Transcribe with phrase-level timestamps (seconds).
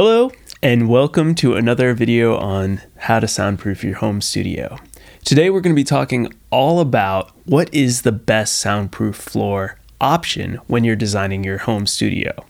[0.00, 0.30] Hello,
[0.62, 4.78] and welcome to another video on how to soundproof your home studio.
[5.24, 10.60] Today we're going to be talking all about what is the best soundproof floor option
[10.68, 12.44] when you're designing your home studio.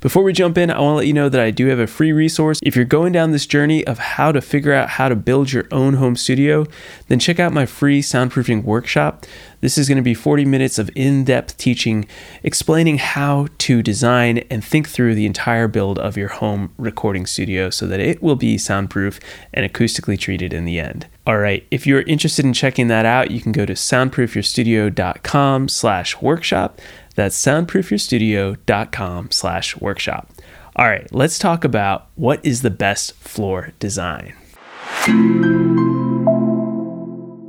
[0.00, 1.88] Before we jump in, I want to let you know that I do have a
[1.88, 2.60] free resource.
[2.62, 5.66] If you're going down this journey of how to figure out how to build your
[5.72, 6.66] own home studio,
[7.08, 9.26] then check out my free soundproofing workshop.
[9.60, 12.06] This is going to be 40 minutes of in depth teaching
[12.44, 17.68] explaining how to design and think through the entire build of your home recording studio
[17.68, 19.18] so that it will be soundproof
[19.52, 21.08] and acoustically treated in the end.
[21.26, 26.22] All right, if you're interested in checking that out, you can go to soundproofyourstudio.com slash
[26.22, 26.80] workshop.
[27.18, 30.30] That's soundproofyourstudio.com slash workshop.
[30.76, 34.34] All right, let's talk about what is the best floor design.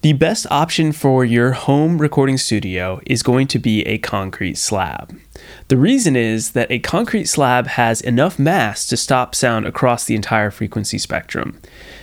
[0.00, 5.16] The best option for your home recording studio is going to be a concrete slab.
[5.68, 10.14] The reason is that a concrete slab has enough mass to stop sound across the
[10.14, 11.60] entire frequency spectrum.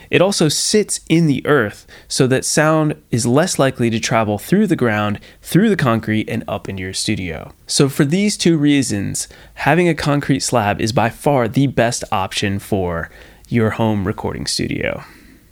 [0.09, 4.67] It also sits in the earth so that sound is less likely to travel through
[4.67, 7.53] the ground, through the concrete, and up into your studio.
[7.67, 12.59] So, for these two reasons, having a concrete slab is by far the best option
[12.59, 13.09] for
[13.49, 15.03] your home recording studio.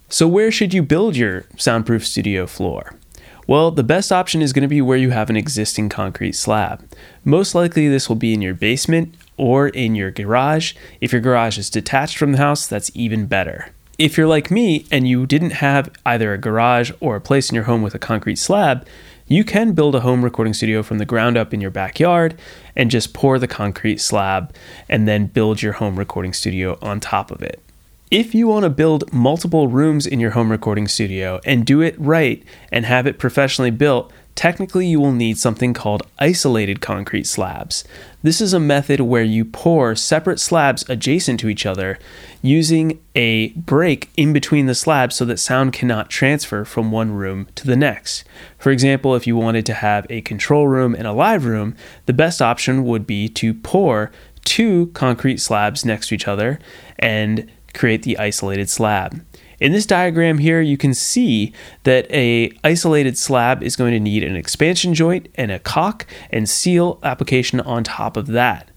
[0.10, 2.96] So, where should you build your soundproof studio floor?
[3.48, 6.86] Well, the best option is going to be where you have an existing concrete slab.
[7.24, 10.74] Most likely, this will be in your basement or in your garage.
[11.00, 13.70] If your garage is detached from the house, that's even better.
[13.98, 17.56] If you're like me and you didn't have either a garage or a place in
[17.56, 18.86] your home with a concrete slab,
[19.28, 22.38] you can build a home recording studio from the ground up in your backyard
[22.76, 24.54] and just pour the concrete slab
[24.90, 27.62] and then build your home recording studio on top of it.
[28.10, 31.94] If you want to build multiple rooms in your home recording studio and do it
[32.00, 32.42] right
[32.72, 37.84] and have it professionally built, technically you will need something called isolated concrete slabs.
[38.24, 42.00] This is a method where you pour separate slabs adjacent to each other
[42.42, 47.50] using a break in between the slabs so that sound cannot transfer from one room
[47.56, 48.24] to the next.
[48.58, 51.76] For example, if you wanted to have a control room and a live room,
[52.06, 54.14] the best option would be to pour
[54.46, 56.58] two concrete slabs next to each other
[57.00, 59.24] and create the isolated slab.
[59.60, 61.52] In this diagram here, you can see
[61.84, 66.48] that a isolated slab is going to need an expansion joint and a caulk and
[66.48, 68.70] seal application on top of that.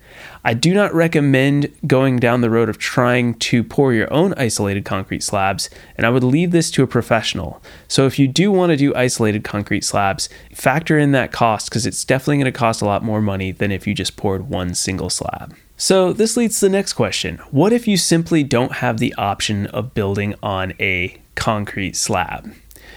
[0.45, 4.85] I do not recommend going down the road of trying to pour your own isolated
[4.85, 7.63] concrete slabs, and I would leave this to a professional.
[7.89, 11.87] So, if you do want to do isolated concrete slabs, factor in that cost because
[11.87, 14.75] it's definitely going to cost a lot more money than if you just poured one
[14.75, 15.55] single slab.
[15.77, 19.67] So, this leads to the next question What if you simply don't have the option
[19.67, 22.53] of building on a concrete slab?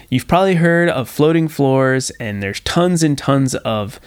[0.09, 3.99] You've probably heard of floating floors, and there's tons and tons of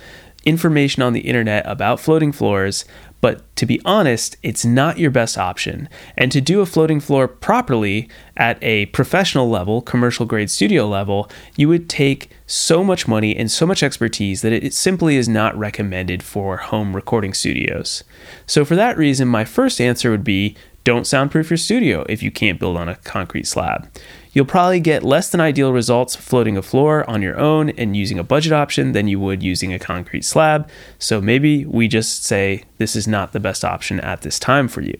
[0.44, 2.84] information on the internet about floating floors,
[3.20, 5.88] but to be honest, it's not your best option.
[6.16, 11.30] And to do a floating floor properly at a professional level, commercial grade studio level,
[11.56, 15.56] you would take so much money and so much expertise that it simply is not
[15.56, 18.04] recommended for home recording studios.
[18.46, 22.30] So, for that reason, my first answer would be don't soundproof your studio if you
[22.30, 23.90] can't build on a concrete slab.
[24.32, 28.20] You'll probably get less than ideal results floating a floor on your own and using
[28.20, 30.70] a budget option than you would using a concrete slab.
[31.00, 34.80] So maybe we just say this is not the best option at this time for
[34.80, 34.94] you.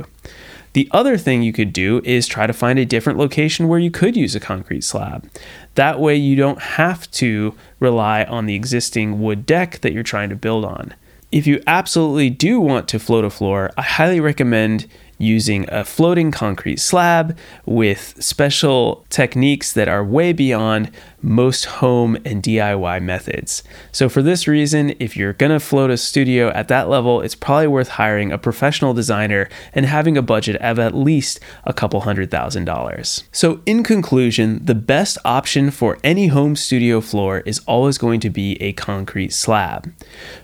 [0.73, 3.93] The other thing you could do is try to find a different location where you
[3.93, 5.31] could use a concrete slab.
[5.77, 10.31] That way, you don't have to rely on the existing wood deck that you're trying
[10.31, 10.95] to build on.
[11.31, 14.87] If you absolutely do want to float a floor, I highly recommend
[15.19, 20.91] using a floating concrete slab with special techniques that are way beyond
[21.27, 23.65] most home and DIY methods.
[23.91, 27.67] So, for this reason, if you're gonna float a studio at that level, it's probably
[27.67, 32.31] worth hiring a professional designer and having a budget of at least a couple hundred
[32.31, 33.25] thousand dollars.
[33.33, 38.31] So, in conclusion, the best option for any home studio floor is always going to
[38.31, 39.93] be a concrete slab.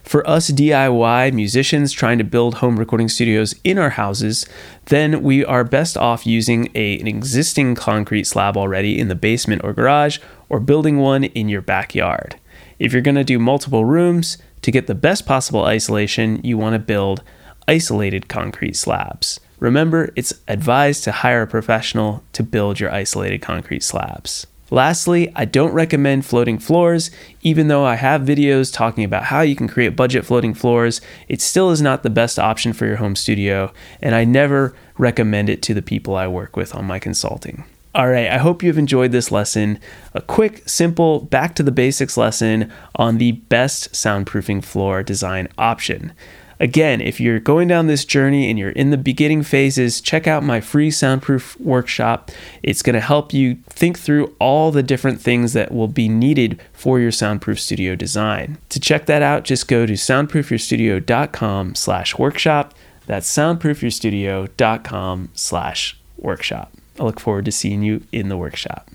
[0.02, 4.46] For us DIY musicians trying to build home recording studios in our houses,
[4.86, 9.62] then we are best off using a, an existing concrete slab already in the basement
[9.62, 10.18] or garage
[10.52, 12.36] or building one in your backyard.
[12.78, 16.74] If you're going to do multiple rooms, to get the best possible isolation, you want
[16.74, 17.24] to build
[17.66, 19.40] isolated concrete slabs.
[19.58, 24.46] Remember, it's advised to hire a professional to build your isolated concrete slabs.
[24.70, 27.10] Lastly, I don't recommend floating floors.
[27.42, 31.40] Even though I have videos talking about how you can create budget floating floors, it
[31.40, 35.62] still is not the best option for your home studio, and I never recommend it
[35.62, 37.64] to the people I work with on my consulting.
[37.94, 39.78] All right, I hope you've enjoyed this lesson.
[40.14, 46.14] A quick, simple, back to the basics lesson on the best soundproofing floor design option.
[46.58, 50.42] Again, if you're going down this journey and you're in the beginning phases, check out
[50.42, 52.30] my free soundproof workshop.
[52.62, 56.62] It's going to help you think through all the different things that will be needed
[56.72, 58.58] for your soundproof studio design.
[58.70, 62.74] To check that out, just go to soundproofyourstudio.com slash workshop.
[63.06, 66.72] That's soundproofyourstudio.com slash workshop.
[66.98, 68.90] I look forward to seeing you in the workshop.